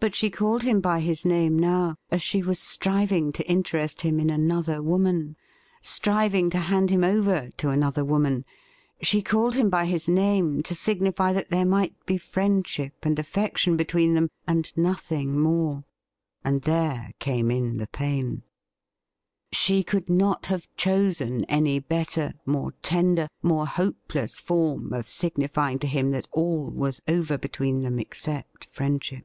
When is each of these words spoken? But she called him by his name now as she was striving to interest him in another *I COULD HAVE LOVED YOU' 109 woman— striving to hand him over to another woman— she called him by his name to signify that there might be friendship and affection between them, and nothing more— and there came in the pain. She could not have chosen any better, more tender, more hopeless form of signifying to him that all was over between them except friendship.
But 0.00 0.12
she 0.16 0.28
called 0.28 0.64
him 0.64 0.80
by 0.82 1.00
his 1.00 1.24
name 1.24 1.56
now 1.58 1.94
as 2.10 2.20
she 2.20 2.42
was 2.42 2.58
striving 2.58 3.32
to 3.32 3.48
interest 3.48 4.00
him 4.02 4.18
in 4.20 4.28
another 4.28 4.74
*I 4.74 4.76
COULD 4.76 4.76
HAVE 4.76 4.76
LOVED 4.76 4.76
YOU' 4.86 4.90
109 4.90 4.92
woman— 4.92 5.36
striving 5.94 6.50
to 6.50 6.58
hand 6.58 6.90
him 6.90 7.04
over 7.04 7.50
to 7.56 7.70
another 7.70 8.04
woman— 8.04 8.44
she 9.02 9.22
called 9.22 9.54
him 9.54 9.70
by 9.70 9.86
his 9.86 10.06
name 10.06 10.62
to 10.64 10.74
signify 10.74 11.32
that 11.32 11.48
there 11.48 11.64
might 11.64 11.94
be 12.06 12.18
friendship 12.18 12.92
and 13.06 13.18
affection 13.18 13.78
between 13.78 14.12
them, 14.14 14.28
and 14.48 14.72
nothing 14.76 15.38
more— 15.38 15.84
and 16.44 16.62
there 16.62 17.12
came 17.20 17.50
in 17.50 17.76
the 17.78 17.86
pain. 17.86 18.42
She 19.52 19.82
could 19.84 20.10
not 20.10 20.46
have 20.46 20.68
chosen 20.76 21.44
any 21.44 21.78
better, 21.78 22.34
more 22.44 22.72
tender, 22.82 23.28
more 23.42 23.66
hopeless 23.66 24.38
form 24.40 24.92
of 24.92 25.08
signifying 25.08 25.78
to 25.78 25.86
him 25.86 26.10
that 26.10 26.28
all 26.32 26.68
was 26.68 27.00
over 27.08 27.38
between 27.38 27.80
them 27.82 27.98
except 28.00 28.64
friendship. 28.66 29.24